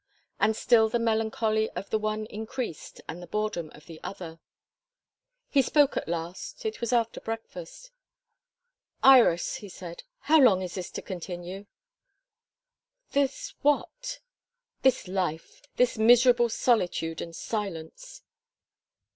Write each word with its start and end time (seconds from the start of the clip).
And 0.39 0.55
still 0.55 0.89
the 0.89 0.97
melancholy 0.97 1.69
of 1.75 1.91
the 1.91 1.99
one 1.99 2.25
increased, 2.25 3.01
and 3.07 3.21
the 3.21 3.27
boredom 3.27 3.69
of 3.75 3.85
the 3.85 3.99
other. 4.03 4.39
He 5.47 5.61
spoke 5.61 5.95
at 5.95 6.07
last. 6.07 6.65
It 6.65 6.81
was 6.81 6.91
after 6.91 7.19
breakfast. 7.21 7.91
"Iris," 9.03 9.57
he 9.57 9.69
said, 9.69 10.01
"how 10.21 10.39
long 10.41 10.63
is 10.63 10.73
this 10.73 10.89
to 10.93 11.03
continue?" 11.03 11.67
"This 13.11 13.53
what?" 13.61 14.21
"This 14.81 15.07
life 15.07 15.61
this 15.75 15.99
miserable 15.99 16.49
solitude 16.49 17.21
and 17.21 17.35
silence." 17.35 18.23